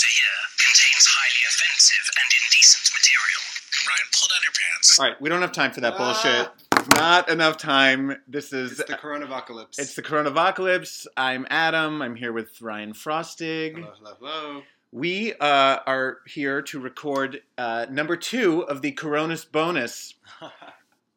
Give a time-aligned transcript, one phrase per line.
[0.00, 3.42] to hear contains highly offensive and indecent material.
[3.86, 4.98] Ryan, pull down your pants.
[4.98, 5.98] All right, we don't have time for that Ah.
[5.98, 6.48] bullshit.
[6.96, 8.20] Not enough time.
[8.26, 9.78] This is It's the coronavirus.
[9.78, 11.06] it's the Coronapocalypse.
[11.16, 12.00] I'm Adam.
[12.02, 13.74] I'm here with Ryan Frostig.
[13.74, 14.62] Hello, hello, hello.
[14.92, 20.14] We uh, are here to record uh, number two of the Coronas bonus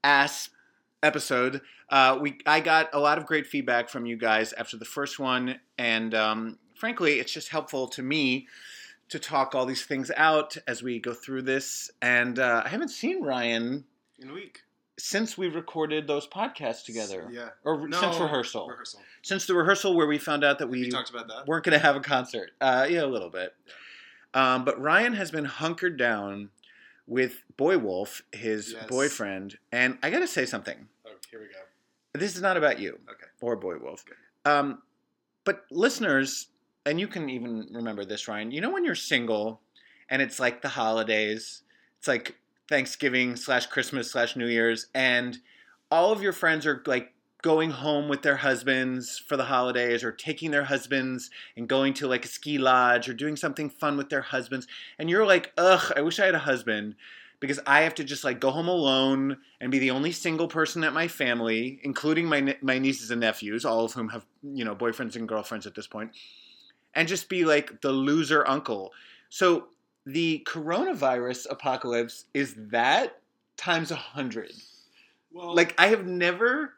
[0.03, 0.49] ass
[1.01, 1.61] episode.
[1.89, 5.17] Uh, we I got a lot of great feedback from you guys after the first
[5.19, 8.47] one, and um, frankly, it's just helpful to me
[9.09, 11.91] to talk all these things out as we go through this.
[12.01, 13.85] And uh, I haven't seen Ryan
[14.19, 14.63] In a week.
[14.97, 17.49] since we recorded those podcasts together, Yeah.
[17.63, 18.67] or No, since rehearsal.
[18.69, 19.01] Rehearsal.
[19.21, 21.45] Since the rehearsal where we found out that We we talked about that.
[21.47, 22.51] weren't going to have a concert.
[22.59, 23.53] Uh, yeah, a little bit.
[24.33, 26.49] Um, but Ryan has been hunkered down
[27.05, 28.87] with Boy Wolf, his Yes.
[28.87, 30.87] boyfriend, and I got to say something.
[31.05, 31.59] Oh, here we go.
[32.19, 33.25] This is not about you Okay.
[33.41, 34.03] or Boy Wolf.
[34.45, 34.81] Um,
[35.43, 36.47] but listeners,
[36.85, 38.51] and you can even remember this, Ryan.
[38.51, 39.61] You know when you're single,
[40.09, 41.63] and it's like the holidays.
[41.99, 42.35] It's like
[42.69, 45.37] Thanksgiving slash Christmas slash New Year's, and
[45.91, 50.11] all of your friends are like going home with their husbands for the holidays, or
[50.11, 54.09] taking their husbands and going to like a ski lodge, or doing something fun with
[54.09, 54.67] their husbands,
[54.99, 56.95] and you're like, ugh, I wish I had a husband.
[57.39, 60.81] Because I have to just like go home alone and be the only single person
[60.85, 64.73] at my family, including my my nieces and nephews, all of whom have you know
[64.73, 66.11] boyfriends and girlfriends at this point,
[66.95, 68.91] and just be like the loser uncle.
[69.29, 69.67] So
[70.05, 73.19] the coronavirus apocalypse is that
[73.57, 74.51] times a hundred.
[75.31, 76.73] Well, Like I have never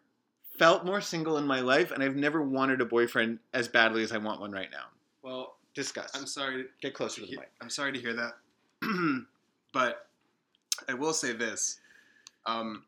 [0.58, 4.12] felt more single in my life, and I've never wanted a boyfriend as badly as
[4.12, 4.86] I want one right now.
[5.22, 6.12] well, Discuss.
[6.16, 6.68] I'm sorry.
[6.82, 7.52] Get closer to To the mic.
[7.62, 8.38] I'm sorry to hear that.
[9.74, 10.08] but
[10.88, 11.80] I will say this.
[12.46, 12.86] Um,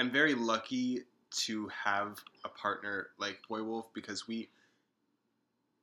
[0.00, 1.02] I'm very lucky
[1.44, 4.48] to have a partner like Boy Wolf because we.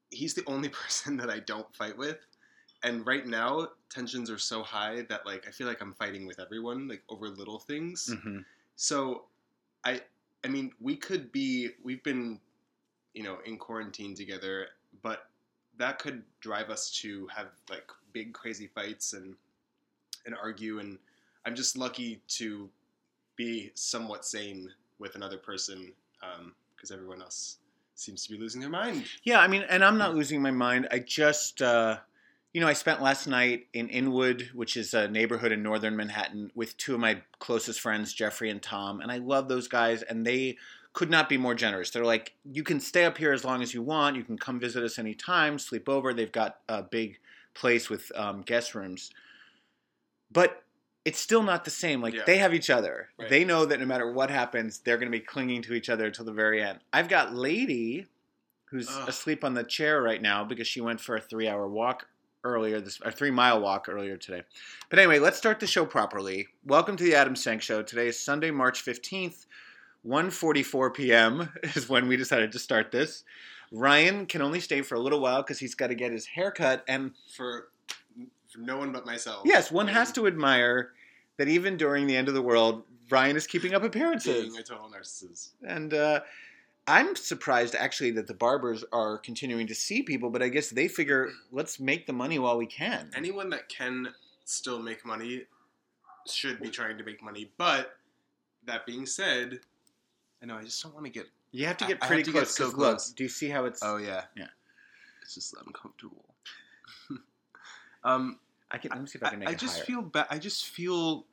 [0.09, 2.17] He's the only person that I don't fight with.
[2.83, 6.39] And right now, tensions are so high that like I feel like I'm fighting with
[6.39, 8.09] everyone like over little things.
[8.09, 8.45] Mhm.
[8.75, 9.25] So,
[9.83, 10.01] I
[10.45, 12.39] I mean, we could be we've been,
[13.13, 14.67] you know, in quarantine together,
[15.01, 15.27] but
[15.77, 19.35] that could drive us to have like big crazy fights and
[20.25, 20.79] and argue.
[20.79, 20.97] And
[21.45, 22.69] I'm just lucky to
[23.35, 24.69] be somewhat sane
[24.99, 25.91] with another person
[26.75, 27.57] because everyone else
[27.99, 29.05] seems to be losing their mind.
[29.23, 30.87] Yeah, I mean, and I'm not losing my mind.
[30.91, 31.97] I just, uh,
[32.53, 36.51] you know, I spent last night in Inwood, which is a neighborhood in northern Manhattan,
[36.55, 40.25] with two of my closest friends, Jeffrey and Tom, and I love those guys, and
[40.25, 40.57] they
[40.93, 41.91] could not be more generous.
[41.91, 44.15] They're like, you can stay up here as long as you want.
[44.15, 46.13] You can come visit us anytime, sleep over.
[46.13, 47.19] They've got a big
[47.53, 49.11] place with um, guest rooms,
[50.31, 50.63] but
[51.09, 52.01] it's still not the same.
[52.01, 52.23] Like Yeah.
[52.25, 53.09] they have each other.
[53.17, 53.29] Right.
[53.29, 56.05] They know that no matter what happens, they're going to be clinging to each other
[56.05, 56.79] until the very end.
[56.93, 58.05] I've got Lady,
[58.65, 59.09] who's Ugh.
[59.09, 62.05] asleep on the chair right now because she went for a three-hour walk
[62.43, 64.43] earlier this, a three-mile walk earlier today.
[64.89, 66.47] But anyway, let's start the show properly.
[66.63, 67.81] Welcome to the Adam Sank Show.
[67.81, 69.45] Today is Sunday, March fifteenth.
[70.07, 71.49] 1:44 p.m.
[71.75, 73.23] is when we decided to start this.
[73.71, 76.51] Ryan can only stay for a little while because he's got to get his hair
[76.51, 76.83] cut.
[76.87, 77.67] And For,
[78.51, 79.41] for no one but myself.
[79.45, 80.91] yes, one has to admire
[81.39, 84.43] that even during the end of the world, Ryan is keeping up appearances.
[84.45, 85.51] being a total narcissist.
[85.65, 86.19] And uh,
[86.85, 90.87] I'm surprised actually that the barbers are continuing to see people, but I guess they
[90.89, 93.09] figure let's make the money while we can.
[93.15, 94.09] Anyone that can
[94.45, 95.43] still make money
[96.27, 97.49] should be trying to make money.
[97.57, 97.95] But
[98.65, 99.59] that being said,
[100.43, 101.25] I know I just don't want to get.
[101.51, 102.73] You have to I- get I pretty to get close.
[102.75, 103.81] look, do you see how it's?
[103.81, 104.47] Oh yeah, Yeah.
[105.23, 106.25] It's just uncomfortable.
[108.03, 108.39] um,
[108.71, 108.91] I can.
[108.91, 109.85] Let me see if I I, can make I it just higher.
[109.85, 110.27] feel bad.
[110.29, 111.25] I just feel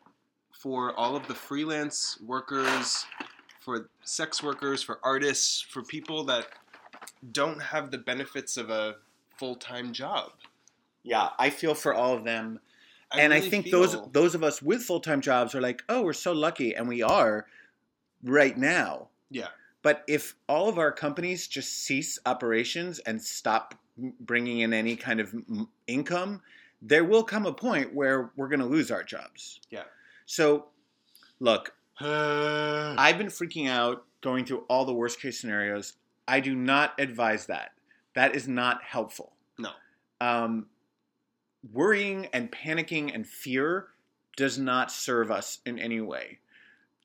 [0.59, 3.05] for all of the freelance workers,
[3.61, 6.47] for sex workers, for artists, for people that
[7.33, 8.97] don't have the benefits of a
[9.37, 10.31] full time job.
[11.03, 12.59] yeah, I feel for all of them.
[13.13, 16.03] and I think those feel- those of us with full time jobs are like, oh,
[16.03, 17.47] we're so lucky, and we are
[18.25, 19.09] right now.
[19.31, 19.49] Yeah.
[19.83, 23.75] But if all of our companies just cease operations and stop
[24.21, 25.33] bringing in any kind of
[25.87, 26.43] income,
[26.83, 29.61] there will come a point where we're going to lose our jobs.
[29.71, 29.85] Yeah.
[30.27, 30.67] So,
[31.41, 35.95] look, I've been freaking out going through all the worst case scenarios.
[36.29, 37.73] I do not advise that.
[38.15, 39.33] That is not helpful.
[39.59, 39.71] No.
[40.21, 40.67] Um,
[41.73, 43.89] worrying and panicking and fear
[44.37, 46.39] does not serve us in any way.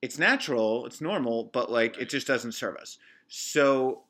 [0.01, 2.97] It's natural, it's normal, but like it just doesn't serve us.
[3.27, 4.01] So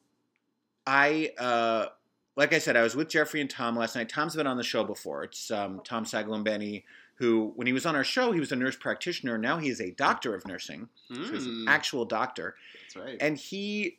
[0.87, 1.87] I uh
[2.35, 4.09] like I said, I was with Jeffrey and Tom last night.
[4.09, 5.23] Tom's been on the show before.
[5.23, 6.83] It's um, Tom Sagalombeni,
[7.15, 9.37] who, when he was on our show, he was a nurse practitioner.
[9.37, 10.87] Now he is a doctor of nursing.
[11.11, 12.55] So he's an Mm, actual doctor.
[12.83, 13.17] that's right.
[13.19, 13.97] And he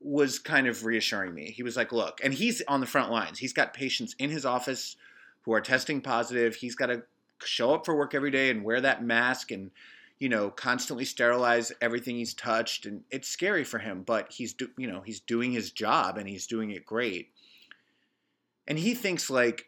[0.00, 1.50] was kind of reassuring me.
[1.50, 3.38] He was like, look, and he's on the front lines.
[3.38, 4.96] He's got patients in his office
[5.42, 6.56] who are testing positive.
[6.56, 7.02] He's got to
[7.42, 9.70] show up for work every day and wear that mask and
[10.18, 14.70] you know constantly sterilize everything he's touched and it's scary for him but he's do,
[14.78, 17.32] you know he's doing his job and he's doing it great
[18.66, 19.66] and he thinks like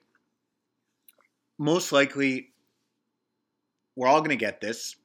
[1.58, 2.50] most likely
[3.94, 4.96] we're all going to get this.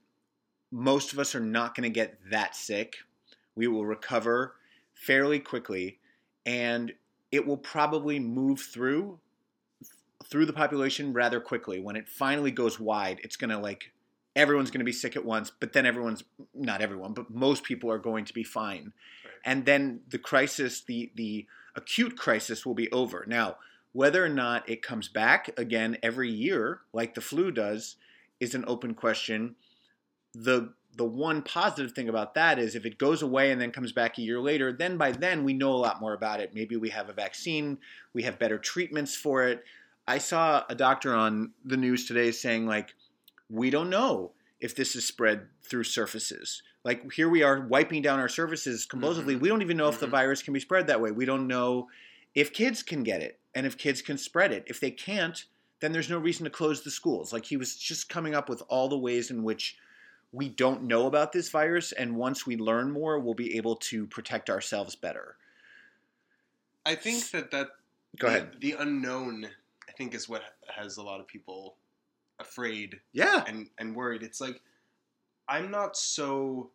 [0.72, 2.96] Most of us are not going to get that sick.
[3.56, 4.56] We will recover
[4.94, 6.00] fairly quickly
[6.46, 6.94] and
[7.32, 9.20] it will probably move through
[10.26, 11.80] through the population rather quickly.
[11.80, 13.92] When it finally goes wide it's going to like
[14.36, 16.24] everyone's going to be sick at once but then everyone's
[16.54, 18.94] not everyone but most people are going to be fine.
[19.24, 19.34] Right.
[19.44, 23.26] and then the crisis the the acute crisis will be over.
[23.28, 23.58] Now
[23.94, 27.96] whether or not it comes back again every year like the flu does
[28.40, 29.56] is an open question
[30.34, 33.92] the the one positive thing about that is if it goes away and then comes
[33.92, 36.76] back a year later then by then we know a lot more about it maybe
[36.76, 37.78] we have a vaccine
[38.14, 39.64] we have better treatments for it
[40.08, 42.96] i saw a doctor on the news today saying like
[43.50, 46.62] we don't know if this is spread through surfaces.
[46.84, 49.40] Like here we are wiping down our surfaces compulsively.
[49.40, 50.12] We don't even know if the Mhm.
[50.12, 51.12] virus can be spread that way.
[51.12, 51.90] We don't know
[52.36, 54.64] if kids can get it and if kids can spread it.
[54.68, 55.44] If they can't,
[55.80, 57.34] then there's no reason to close the schools.
[57.34, 59.78] Like he was just coming up with all the ways in which
[60.32, 64.08] we don't know about this virus and once we learn more, we'll be able to
[64.08, 65.36] protect ourselves better.
[66.86, 67.68] I think that that
[68.20, 68.56] Go the, ahead.
[68.60, 69.48] The unknown,
[69.88, 70.42] I think, is what
[70.76, 71.76] has a lot of people
[72.40, 73.44] afraid Yeah.
[73.48, 74.24] and and worried.
[74.24, 74.62] It's like
[75.48, 76.72] I'm not so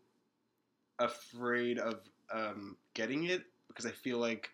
[0.99, 2.01] afraid of
[2.33, 4.51] um, getting it because I feel like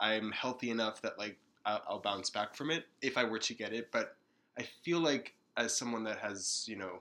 [0.00, 3.54] I'm healthy enough that like I'll, I'll bounce back from it if I were to
[3.54, 3.90] get it.
[3.92, 4.16] But
[4.58, 7.00] I feel like as someone that has you know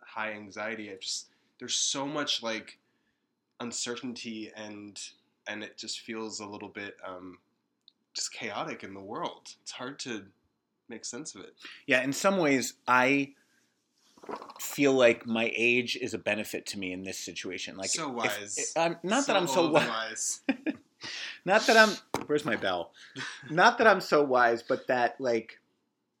[0.00, 1.26] high anxiety, I just
[1.58, 2.78] there's so much like
[3.60, 5.00] uncertainty and
[5.46, 7.38] and it just feels a little bit um,
[8.14, 9.54] just chaotic in the world.
[9.62, 10.24] It's hard to
[10.88, 11.54] make sense of it.
[11.86, 13.32] Yeah, in some ways, I
[14.60, 17.76] feel like my age is a benefit to me in this situation.
[17.76, 18.56] Like, So wise.
[18.58, 19.88] if- I'm, not that I'm so wise.
[19.88, 20.40] wise.
[21.44, 21.90] Not that I'm.
[22.26, 22.92] Where's my bell?
[23.50, 25.58] Not that I'm so wise, but that like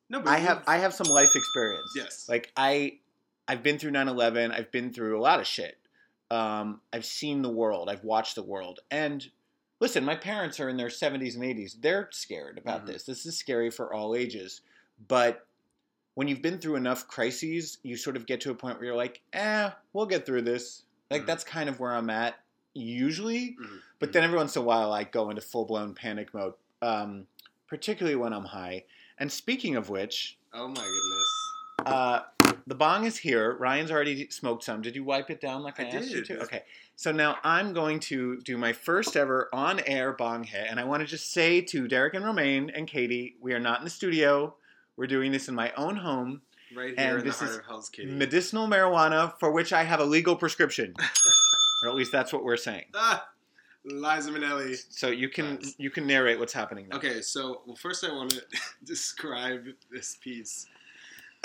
[0.08, 1.92] No, but I have I have some life experience.
[1.96, 2.26] Yes.
[2.28, 2.98] Like I,
[3.46, 4.52] I've been through 9/11.
[4.52, 5.76] I've been through a lot of shit.
[6.30, 7.88] Um, I've seen the world.
[7.90, 8.80] I've watched the world.
[8.90, 9.28] And
[9.80, 11.80] listen, my parents are in their 70s and 80s.
[11.80, 12.86] They're scared about Mhm.
[12.86, 13.02] this.
[13.04, 14.60] This is scary for all ages.
[15.08, 15.46] But
[16.14, 18.96] when you've been through enough crises, you sort of get to a point where you're
[18.96, 20.82] like, eh, we'll get through this.
[21.10, 21.26] Like Mhm.
[21.26, 22.36] that's kind of where I'm at
[22.74, 23.56] usually.
[23.60, 23.80] Mhm.
[23.98, 27.26] But then every once in a while, I go into full blown panic mode, um,
[27.66, 28.84] particularly when I'm high.
[29.18, 31.86] And speaking of which, Oh my goodness.
[31.86, 32.20] uh,
[32.66, 33.52] the bong is here.
[33.56, 34.82] Ryan's already smoked some.
[34.82, 36.40] Did you wipe it down like I, I asked you to?
[36.42, 36.62] Okay.
[36.96, 40.66] So now I'm going to do my first ever on air bong hit.
[40.68, 43.78] And I want to just say to Derek and Romaine and Katie, we are not
[43.78, 44.54] in the studio.
[44.96, 46.42] We're doing this in my own home.
[46.76, 48.18] Right And here in the heart is of Hell's Kitchen.
[48.18, 50.94] Medicinal marijuana for which I have a legal prescription.
[51.82, 52.84] or at least that's what we're saying.
[52.94, 53.26] ah,
[53.84, 54.76] Liza Minnelli.
[54.90, 55.74] So you can Nice.
[55.78, 56.96] you can narrate what's happening now.
[56.96, 58.42] Okay, so well, first I want to
[58.84, 60.66] describe this piece.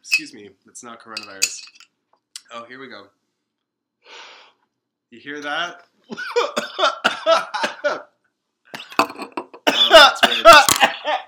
[0.00, 1.60] Excuse me, it's not coronavirus.
[2.52, 3.08] Oh, here we go.
[5.10, 5.82] You hear that?
[9.96, 10.80] Oh.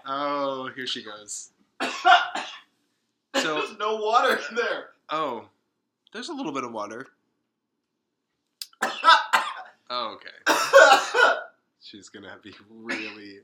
[0.08, 1.50] Oh, here she goes.
[3.36, 4.86] So, there's no water in there.
[5.10, 5.44] oh,
[6.12, 7.06] there's a little bit of water.
[9.88, 11.36] Oh, okay.
[11.80, 13.38] She's gonna be really,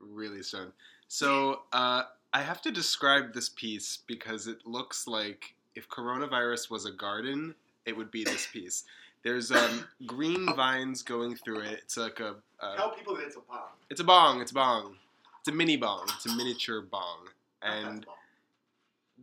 [0.00, 0.72] really stoned.
[1.08, 6.86] So uh, I have to describe this piece because it looks like if coronavirus was
[6.86, 7.54] a garden,
[7.84, 8.84] it would be this piece.
[9.22, 11.80] There's um, green vines going through it.
[11.84, 13.60] It's like a, a people that it's a bomb.
[13.90, 14.40] it's a bong.
[14.40, 14.96] It's a bong.
[15.40, 16.06] It's a mini bong.
[16.16, 17.28] It's a miniature bong,
[17.62, 18.06] and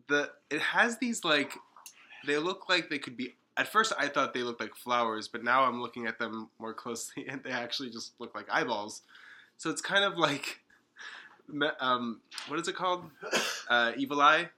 [0.07, 1.53] the it has these like
[2.27, 3.35] they look like they could be.
[3.59, 6.73] At first, I thought they looked like flowers, but now I'm looking at them more
[6.73, 9.01] closely, and they actually just look like eyeballs.
[9.57, 10.61] So it's kind of like,
[11.81, 13.03] um, what is it called?
[13.69, 14.49] Uh, evil Eye.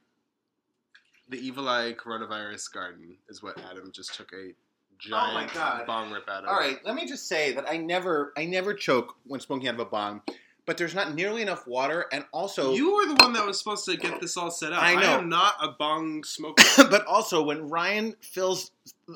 [1.27, 4.53] The Evil Eye coronavirus garden is what Adam just took a
[4.98, 6.50] giant Oh bong rip out of.
[6.50, 9.74] All right, let me just say that I never I never choke when smoking out
[9.74, 10.22] of a bong,
[10.65, 13.85] but there's not nearly enough water, and also You were the one that was supposed
[13.85, 14.81] to get this all set up.
[14.83, 15.01] I know.
[15.01, 16.63] I am not a bong smoker.
[16.89, 18.71] but also when Ryan fills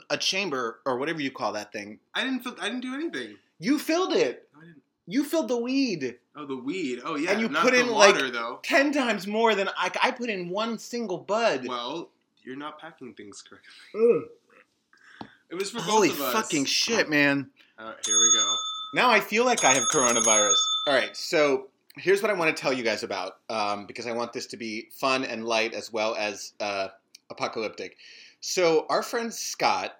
[0.09, 2.43] a chamber or whatever you call that thing, I didn't.
[2.43, 3.37] Feel, I didn't do anything.
[3.59, 4.47] you filled it.
[4.53, 4.81] No, I didn't.
[5.07, 6.99] You filled the weed Oh, the weed.
[7.05, 7.31] Oh, yeah.
[7.31, 8.59] And you put in, like- though.
[8.63, 11.65] ten times more than I, I put in one single bud.
[11.67, 12.09] Well,
[12.43, 13.71] you're not packing things correctly.
[13.95, 15.29] Ugh.
[15.51, 16.33] It was for Holy both of us.
[16.33, 17.49] fucking shit, man!
[17.79, 18.55] All right, here we go.
[18.95, 20.55] Now I feel like I have coronavirus.
[20.87, 24.13] All right, so here's what I want to tell you guys about um, because I
[24.13, 26.87] want this to be fun and light as well as uh,
[27.29, 27.97] apocalyptic.
[28.39, 29.99] So, our friend Scott,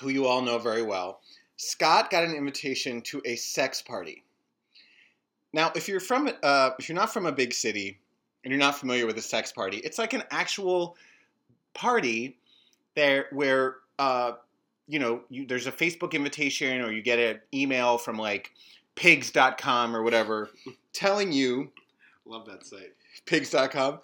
[0.00, 1.22] who you all know very well,
[1.56, 4.22] Scott got an invitation to a sex party.
[5.54, 8.00] Now, if you're from uh, if you're not from a big city
[8.44, 10.94] and you're not familiar with a sex party, it's like an actual
[11.72, 12.36] party
[12.94, 14.32] there where uh,
[14.90, 18.50] you know you, there's a Facebook invitation or you get an email from like
[18.96, 20.50] pigs.com or whatever
[20.92, 21.70] telling you
[22.26, 22.92] Love that site.
[23.26, 24.00] pigs.com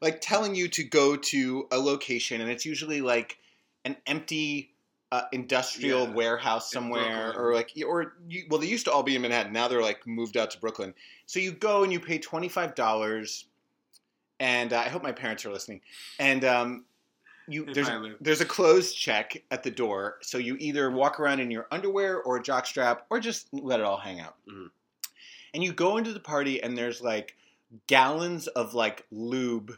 [0.00, 3.38] like telling you to go to a location and it's usually like
[3.84, 4.70] an empty
[5.10, 6.12] uh, industrial Yeah.
[6.14, 9.66] warehouse somewhere or like or you, well they used to all be in manhattan now
[9.68, 10.92] they're like moved out to brooklyn
[11.26, 13.44] so you go and you pay $25
[14.40, 15.80] and uh, i hope my parents are listening
[16.18, 16.84] and um,
[17.48, 17.88] you Hey, there's,
[18.20, 22.20] there's a clothes check at the door so you either walk around in your underwear
[22.22, 24.36] or a jockstrap or just let it all hang out.
[24.48, 24.70] Mhm.
[25.54, 27.36] and you go into the party and there's like
[27.86, 29.72] gallons of like lube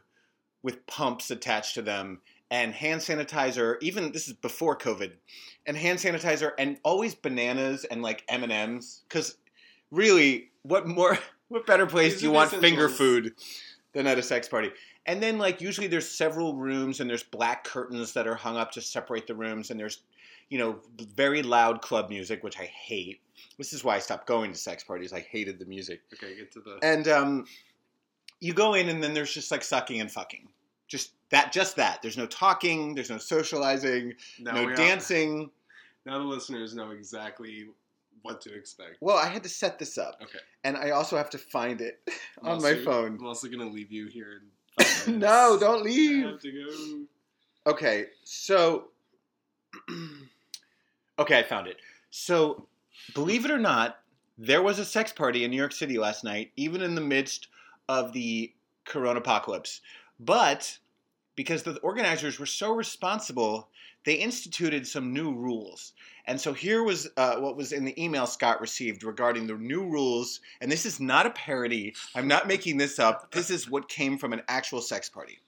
[0.62, 5.12] with pumps attached to them and hand sanitizer even this is before covid
[5.66, 9.36] and hand sanitizer and always bananas and like m&ms because
[9.90, 13.34] really what more what better place These do you want finger food
[13.92, 14.70] than at a sex party
[15.10, 18.70] and then like usually there's several rooms and there's black curtains that are hung up
[18.72, 20.02] to separate the rooms and there's
[20.48, 20.78] you know
[21.14, 23.20] very loud club music which i hate
[23.58, 26.52] this is why i stopped going to sex parties i hated the music Okay, get
[26.52, 26.78] to the.
[26.82, 27.44] and um,
[28.40, 30.48] you go in, and then there's just like sucking and fucking.
[30.88, 32.00] Just that, just that.
[32.00, 32.94] There's no talking.
[32.94, 34.14] There's no socializing.
[34.40, 35.50] now no dancing.
[36.06, 37.66] now the listeners know exactly
[38.22, 38.96] what to expect.
[39.02, 40.38] Well, I had to set this up, Okay.
[40.64, 42.00] and I also have to find it
[42.42, 43.18] I'm on my phone.
[43.20, 44.40] I'm also gonna leave you here.
[44.78, 45.22] In five minutes.
[45.22, 46.24] no, don't I leave.
[46.26, 47.70] have to go.
[47.72, 48.88] Okay, so
[51.18, 51.76] okay, I found it.
[52.10, 52.66] So,
[53.14, 54.00] believe it or not,
[54.38, 57.48] there was a sex party in New York City last night, even in the midst
[57.88, 58.52] of the
[58.84, 59.80] corona apocalypse.
[60.18, 60.78] But
[61.36, 63.68] because the organizers were so responsible,
[64.04, 65.92] they instituted some new rules.
[66.26, 69.84] And so here was uh, what was in the email Scott received regarding the new
[69.84, 70.40] rules.
[70.60, 71.94] And this is not a parody.
[72.14, 73.32] I'm not making this up.
[73.32, 75.38] This is what came from an actual sex party.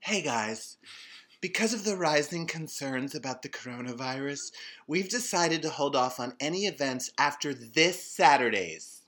[0.00, 0.76] Hey guys,
[1.40, 4.52] because of the rising concerns about the coronavirus,
[4.86, 9.02] we've decided to hold off on any events after this Saturday's.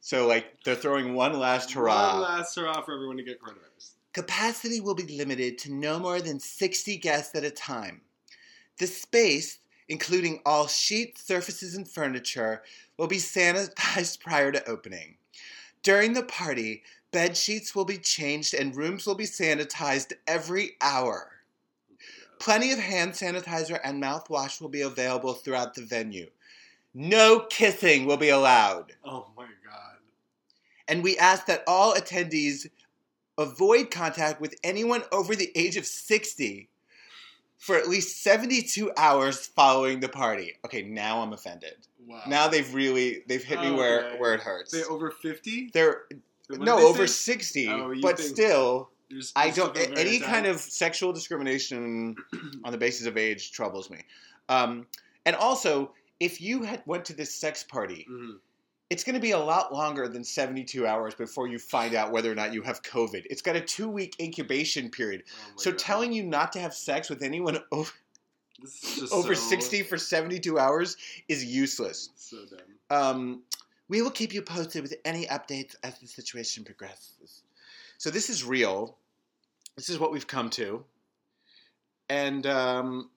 [0.00, 2.12] So, like, they're throwing one last hurrah.
[2.12, 3.95] One last hurrah for everyone to get coronavirus.
[4.16, 8.00] Capacity will be limited to no more than 60 guests at a time.
[8.78, 9.58] The space,
[9.90, 12.62] including all sheets, surfaces, and furniture,
[12.96, 15.18] will be sanitized prior to opening.
[15.82, 16.82] During the party,
[17.12, 21.32] bed sheets will be changed and rooms will be sanitized every hour.
[22.38, 26.30] Plenty of hand sanitizer and mouthwash will be available throughout the venue.
[26.94, 28.94] No kissing will be allowed.
[29.04, 29.98] Oh my god.
[30.88, 32.68] And we ask that all attendees
[33.38, 36.68] avoid contact with anyone over the age of 60
[37.58, 40.54] for at least 72 hours following the party.
[40.64, 41.74] Okay, now I'm offended.
[42.06, 42.22] Wow.
[42.28, 44.18] Now they've really they've hit me where Okay.
[44.18, 44.70] where it hurts.
[44.72, 45.70] They're over fifty.
[45.72, 46.02] They're
[46.48, 52.14] no over 60, Oh, but still You're s- I don't any kind of sexual discrimination
[52.64, 54.02] on the basis of age troubles me.
[54.48, 54.86] Um,
[55.24, 58.38] and also, if you had went to this sex party, Mhm.
[58.90, 62.30] It's going to be a lot longer than 72 hours before you find out whether
[62.30, 63.24] or not you have COVID.
[63.28, 65.24] It's got a two week incubation period.
[65.28, 65.78] Oh So God.
[65.78, 67.90] telling you not to have sex with anyone over,
[68.60, 70.96] This is just over so- 60 for 72 hours
[71.28, 72.10] is useless.
[72.16, 72.60] So dumb.
[72.90, 73.42] Um,
[73.88, 77.42] we will keep you posted with any updates as the situation progresses.
[77.98, 78.96] So this is real.
[79.76, 80.84] This is what we've come to.
[82.08, 83.10] And um,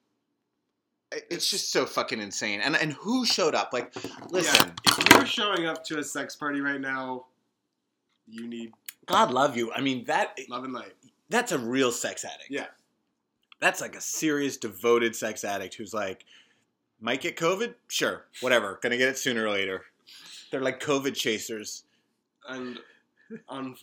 [1.12, 2.60] it's just so fucking insane.
[2.60, 3.72] And and who showed up?
[3.72, 3.94] Like,
[4.30, 7.26] listen, Yeah, if you're showing up to a sex party right now,
[8.28, 8.72] you need
[9.06, 9.72] God love you.
[9.72, 10.92] I mean that love and light.
[11.28, 12.50] that's a real sex addict.
[12.50, 12.66] Yeah.
[13.60, 16.24] That's like a serious, devoted sex addict who's like,
[17.00, 17.74] might get COVID?
[17.88, 18.78] Sure, whatever.
[18.82, 19.84] Gonna get it sooner or later.
[20.50, 21.84] They're like COVID chasers.
[22.48, 22.78] And
[23.48, 23.76] on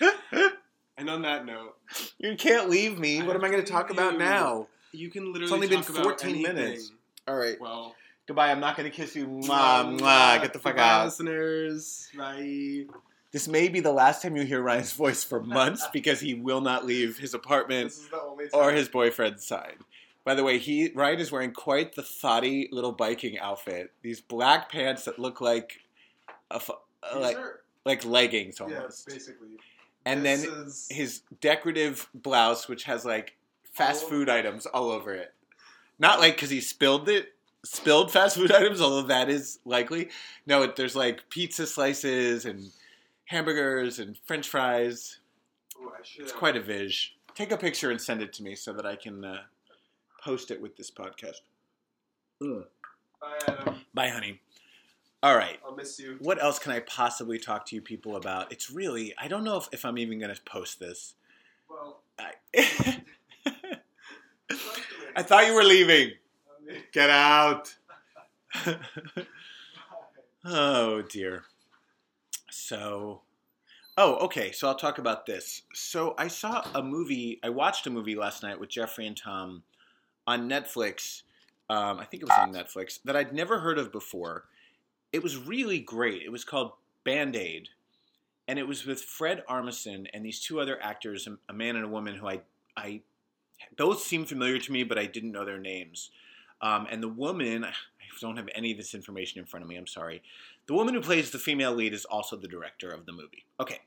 [0.00, 0.10] um,
[0.96, 1.76] and on that note,
[2.18, 3.20] you can't leave me.
[3.20, 4.18] I What am I gonna talk leave about you.
[4.18, 4.68] now?
[4.92, 6.54] you can literally It's only been talk about 14 anything.
[6.54, 6.92] minutes.
[7.26, 7.60] All right.
[7.60, 7.94] Well,
[8.26, 8.50] Goodbye.
[8.50, 9.26] I'm not gonna kiss you.
[9.26, 10.40] Mwah, mwah.
[10.40, 11.04] Get the fuck Goodbye, out.
[11.06, 12.08] listeners.
[12.16, 12.84] Bye.
[13.32, 16.60] This may be the last time you hear Ryan's voice for months because he will
[16.60, 18.60] not leave his apartment This is the only time.
[18.60, 19.76] or his boyfriend's side.
[20.24, 23.92] By the way, he Ryan is wearing quite the thotty little biking outfit.
[24.02, 25.80] These black pants that look like
[26.50, 26.60] a,
[27.12, 27.36] uh, like
[27.84, 29.48] like leggings yeah, basically.
[30.04, 33.36] And This then is- his decorative blouse, which has like
[33.72, 34.08] fast Oh.
[34.08, 35.32] food items all over it.
[35.98, 37.34] Not like because he spilled it,
[37.64, 40.10] spilled fast food items, although that is likely.
[40.46, 42.70] No, it, there's like pizza slices and
[43.26, 45.18] hamburgers and French fries.
[45.80, 47.16] Ooh, It's have- quite a vish.
[47.34, 49.42] Take a picture and send it to me so that I can uh,
[50.22, 51.40] post it with this podcast.
[52.40, 53.80] Bye, Adam.
[53.92, 54.40] Bye, honey.
[55.24, 55.58] All right.
[55.64, 56.18] I'll miss you.
[56.20, 58.52] What else can I possibly talk to you people about?
[58.52, 61.14] It's really, I don't know if, if I'm even going to post this.
[61.66, 62.32] Well, I,
[65.16, 66.10] I thought you were leaving.
[66.92, 67.74] Get out.
[70.44, 71.44] oh, dear.
[72.50, 73.22] So,
[73.96, 74.52] oh, okay.
[74.52, 75.62] So I'll talk about this.
[75.72, 79.62] So I saw a movie, I watched a movie last night with Jeffrey and Tom
[80.26, 81.22] on Netflix.
[81.70, 84.44] Um, I think it was on Netflix that I'd never heard of before.
[85.14, 86.22] It was really great.
[86.22, 86.72] It was called
[87.04, 87.68] Band Aid.
[88.48, 91.88] And it was with Fred Armisen and these two other actors, a- man and a
[91.88, 92.40] woman who I,
[92.76, 93.00] I
[93.76, 96.10] both seemed familiar to me, but I didn't know their names.
[96.60, 97.72] Um, and the woman, I
[98.20, 99.76] don't have any of this information in front of me.
[99.76, 100.20] I'm sorry.
[100.66, 103.44] The woman who plays the female lead is also the director of the movie.
[103.60, 103.82] Okay,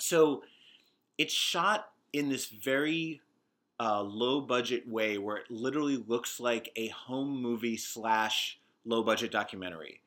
[0.00, 0.42] so
[1.18, 3.20] it's shot in this very
[3.78, 9.30] uh, low budget way where it literally looks like a home movie slash low budget
[9.30, 10.00] documentary.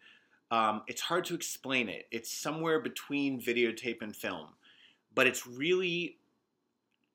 [0.52, 2.08] Um, it's hard to explain it.
[2.12, 4.48] It's somewhere between videotape and film,
[5.14, 6.18] but it's really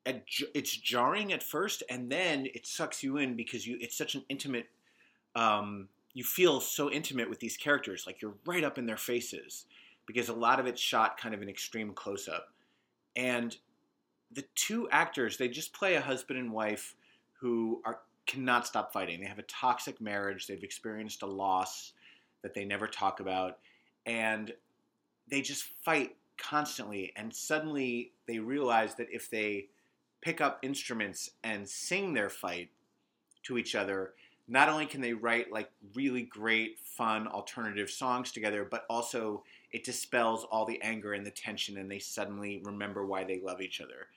[0.07, 4.25] it's jarring at first, and then it sucks you in because you it's such an
[4.29, 4.67] intimate.
[5.37, 9.67] Um, you feel so intimate with these characters, like you're right up in their faces,
[10.07, 12.49] because a lot of it's shot kind of an extreme close up,
[13.15, 13.57] and
[14.33, 16.97] the two actors they just play a husband and wife
[17.41, 19.21] who are cannot stop fighting.
[19.21, 20.47] They have a toxic marriage.
[20.47, 21.93] They've experienced a loss
[22.43, 23.59] that they never talk about,
[24.07, 24.53] and
[25.29, 27.13] they just fight constantly.
[27.17, 29.67] And suddenly they realize that if they
[30.21, 32.71] pick up instruments and sing their fight
[33.45, 34.15] to each other,
[34.49, 39.85] not only can they write like really great, fun, alternative songs together, but also it
[39.85, 43.81] dispels all the anger and the tension, and they suddenly remember why they love each
[43.81, 44.09] other.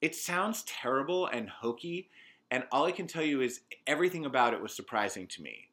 [0.00, 2.08] It sounds terrible and hokey,
[2.50, 5.69] and all I can tell you is everything about it was surprising to me.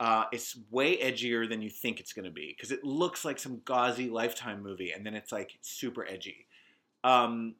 [0.00, 3.38] Uh, it's way edgier than you think it's going to be because it looks like
[3.38, 6.46] some gauzy Lifetime movie, and then it's like super edgy.
[7.04, 7.54] Um,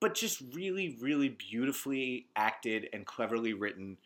[0.00, 3.98] but just really, really beautifully acted and cleverly written.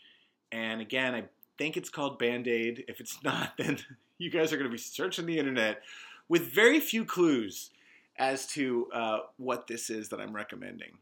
[0.50, 1.24] And again, I
[1.56, 2.84] think it's called Band Aid.
[2.88, 3.78] If it's not, then
[4.18, 5.82] you guys are going to be searching the internet
[6.28, 7.70] with very few clues
[8.18, 10.98] as to uh, what this is that I'm recommending.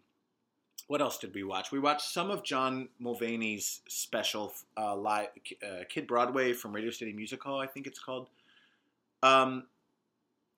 [0.88, 1.70] What else did we watch?
[1.70, 5.29] We watched some of John Mulaney's special uh, live,
[5.62, 8.29] uh, Kid Broadway from Radio City Music Hall, I think it's called.
[9.22, 9.64] Um,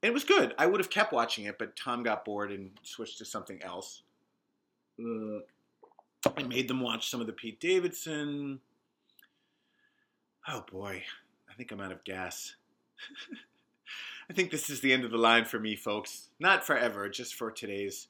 [0.03, 0.55] it was good.
[0.57, 4.03] I would have kept watching it, but Tom got bored and switched to something else.
[5.01, 5.41] Uh,
[6.37, 8.61] I made them watch some of the Pete Davidson.
[10.47, 11.03] Oh boy,
[11.51, 12.55] I think I'm out of gas.
[14.31, 16.29] I think this is the end of the line for me, folks.
[16.39, 18.07] Not forever, just for today's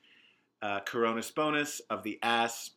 [0.62, 2.70] uh, Coronas bonus of the ass.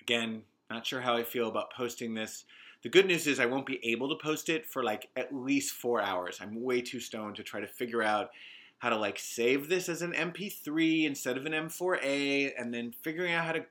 [0.00, 2.44] Again, not sure how I feel about posting this.
[2.82, 5.74] The good news is I won't be able to post it for like at least
[5.74, 6.38] four hours.
[6.40, 8.30] I'm way too stoned to try to figure out
[8.78, 13.32] how to like save this as an MP3 instead of an M4A, and then figuring
[13.32, 13.64] out how to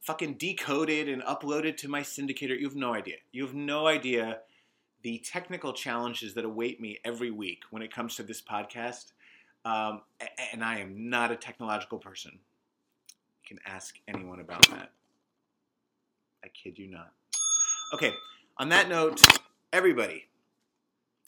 [0.00, 2.58] fucking decode it and upload it to my syndicator.
[2.58, 3.16] You have no idea.
[3.32, 4.40] You have no idea
[5.02, 9.12] the technical challenges that await me every week when it comes to this podcast.
[9.64, 10.02] Um,
[10.52, 12.32] and I am not a technological person.
[12.32, 14.90] You can ask anyone about that.
[16.44, 17.12] I kid you not.
[17.92, 18.12] Okay,
[18.56, 19.20] on that note,
[19.72, 20.26] everybody,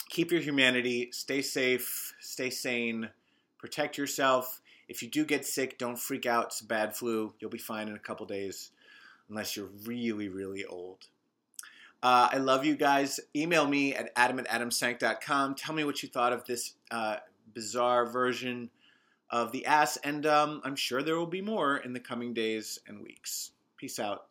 [0.08, 3.10] keep your humanity, stay safe, stay sane,
[3.58, 4.60] protect yourself.
[4.88, 6.46] If you do get sick, don't freak out.
[6.46, 7.34] It's a bad flu.
[7.40, 8.70] You'll be fine in a couple days,
[9.28, 11.08] unless you're really, really old.
[12.02, 13.20] Uh, I love you guys.
[13.34, 15.54] Email me at adam at adamsank.com.
[15.54, 17.16] Tell me what you thought of this uh,
[17.54, 18.70] bizarre version
[19.30, 22.78] of the ass, and um, I'm sure there will be more in the coming days
[22.86, 23.52] and weeks.
[23.76, 24.26] Peace out.